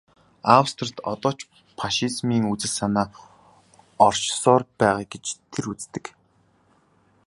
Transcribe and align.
Австрид 0.59 0.97
одоо 1.11 1.31
ч 1.37 1.39
фашизмын 1.79 2.43
үзэл 2.51 2.71
санаа 2.77 3.07
оршсоор 4.07 4.63
байгаа 4.79 5.05
гэж 5.13 5.25
тэр 5.51 5.65
үздэг. 5.71 6.05